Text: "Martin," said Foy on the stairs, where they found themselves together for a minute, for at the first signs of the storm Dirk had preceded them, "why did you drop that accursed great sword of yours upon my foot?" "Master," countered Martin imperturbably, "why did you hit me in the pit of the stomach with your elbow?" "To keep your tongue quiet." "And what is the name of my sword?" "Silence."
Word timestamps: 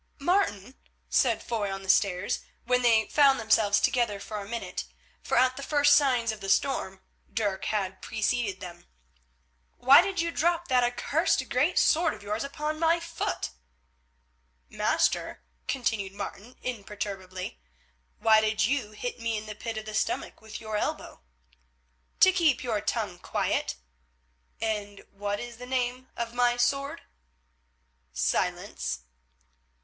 "Martin," 0.17 0.79
said 1.11 1.43
Foy 1.43 1.71
on 1.71 1.83
the 1.83 1.87
stairs, 1.89 2.39
where 2.65 2.79
they 2.79 3.05
found 3.05 3.39
themselves 3.39 3.79
together 3.79 4.19
for 4.19 4.37
a 4.39 4.47
minute, 4.49 4.85
for 5.21 5.37
at 5.37 5.55
the 5.57 5.61
first 5.61 5.93
signs 5.95 6.31
of 6.31 6.41
the 6.41 6.49
storm 6.49 7.03
Dirk 7.31 7.65
had 7.65 8.01
preceded 8.01 8.59
them, 8.61 8.87
"why 9.77 10.01
did 10.01 10.19
you 10.19 10.31
drop 10.31 10.69
that 10.69 10.83
accursed 10.83 11.47
great 11.49 11.77
sword 11.77 12.15
of 12.15 12.23
yours 12.23 12.43
upon 12.43 12.79
my 12.79 12.99
foot?" 12.99 13.51
"Master," 14.69 15.43
countered 15.67 16.13
Martin 16.13 16.55
imperturbably, 16.63 17.59
"why 18.17 18.41
did 18.41 18.65
you 18.65 18.93
hit 18.93 19.19
me 19.19 19.37
in 19.37 19.45
the 19.45 19.53
pit 19.53 19.77
of 19.77 19.85
the 19.85 19.93
stomach 19.93 20.41
with 20.41 20.59
your 20.59 20.77
elbow?" 20.77 21.21
"To 22.21 22.31
keep 22.31 22.63
your 22.63 22.81
tongue 22.81 23.19
quiet." 23.19 23.75
"And 24.59 25.05
what 25.11 25.39
is 25.39 25.57
the 25.57 25.67
name 25.67 26.07
of 26.17 26.33
my 26.33 26.57
sword?" 26.57 27.01
"Silence." 28.11 29.01